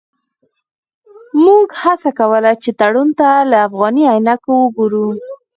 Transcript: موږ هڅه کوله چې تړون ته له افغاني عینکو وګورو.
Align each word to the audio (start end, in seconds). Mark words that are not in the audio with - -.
موږ 1.43 1.67
هڅه 1.81 2.09
کوله 2.19 2.51
چې 2.63 2.69
تړون 2.79 3.09
ته 3.19 3.29
له 3.49 3.57
افغاني 3.67 4.03
عینکو 4.13 4.51
وګورو. 4.63 5.07